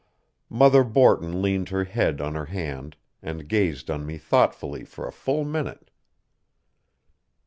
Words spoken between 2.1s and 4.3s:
on her hand, and gazed on me